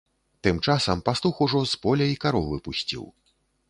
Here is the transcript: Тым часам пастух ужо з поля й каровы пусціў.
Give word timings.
Тым 0.45 0.61
часам 0.67 1.03
пастух 1.11 1.43
ужо 1.49 1.63
з 1.75 1.81
поля 1.87 2.05
й 2.11 2.19
каровы 2.27 2.57
пусціў. 2.71 3.03